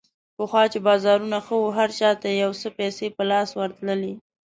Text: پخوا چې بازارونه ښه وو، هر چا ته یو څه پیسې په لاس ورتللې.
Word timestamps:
پخوا 0.37 0.61
چې 0.73 0.79
بازارونه 0.87 1.37
ښه 1.45 1.55
وو، 1.59 1.75
هر 1.77 1.89
چا 1.99 2.09
ته 2.21 2.27
یو 2.43 2.51
څه 2.61 2.67
پیسې 2.79 3.05
په 3.15 3.23
لاس 3.31 3.49
ورتللې. 3.59 4.13